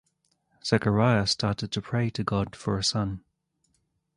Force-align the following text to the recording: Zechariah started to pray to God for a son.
Zechariah 0.65 1.27
started 1.27 1.71
to 1.73 1.79
pray 1.79 2.09
to 2.09 2.23
God 2.23 2.55
for 2.55 2.75
a 2.75 2.83
son. 2.83 3.23